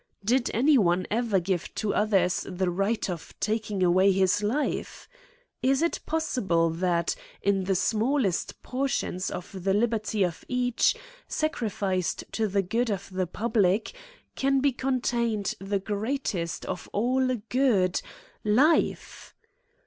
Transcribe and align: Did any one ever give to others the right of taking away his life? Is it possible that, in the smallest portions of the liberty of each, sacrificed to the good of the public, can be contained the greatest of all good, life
Did 0.25 0.49
any 0.51 0.79
one 0.79 1.05
ever 1.11 1.39
give 1.39 1.75
to 1.75 1.93
others 1.93 2.41
the 2.49 2.71
right 2.71 3.07
of 3.07 3.35
taking 3.39 3.83
away 3.83 4.11
his 4.11 4.41
life? 4.41 5.07
Is 5.61 5.83
it 5.83 5.99
possible 6.07 6.71
that, 6.71 7.15
in 7.43 7.65
the 7.65 7.75
smallest 7.75 8.63
portions 8.63 9.29
of 9.29 9.63
the 9.63 9.75
liberty 9.75 10.23
of 10.23 10.43
each, 10.47 10.95
sacrificed 11.27 12.23
to 12.31 12.47
the 12.47 12.63
good 12.63 12.89
of 12.89 13.11
the 13.11 13.27
public, 13.27 13.93
can 14.35 14.59
be 14.59 14.71
contained 14.71 15.53
the 15.59 15.77
greatest 15.79 16.65
of 16.65 16.89
all 16.91 17.35
good, 17.47 18.01
life 18.43 19.35